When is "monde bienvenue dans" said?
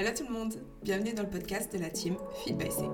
0.32-1.24